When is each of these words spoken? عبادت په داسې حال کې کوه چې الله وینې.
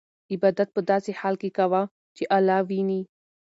عبادت 0.33 0.69
په 0.75 0.81
داسې 0.89 1.11
حال 1.19 1.35
کې 1.41 1.49
کوه 1.57 1.81
چې 2.15 2.23
الله 2.35 2.59
وینې. 2.69 3.01